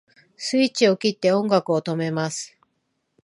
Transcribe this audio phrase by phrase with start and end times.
[0.35, 2.57] スイッチを切って音楽を止めます